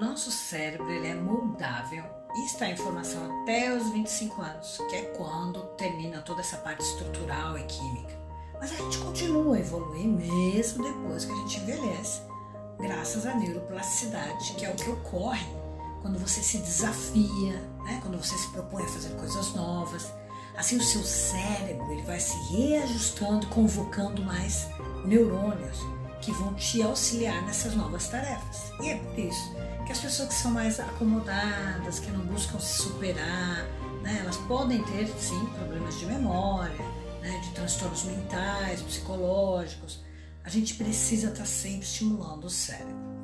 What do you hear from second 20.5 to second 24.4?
Assim o seu cérebro ele vai se reajustando, convocando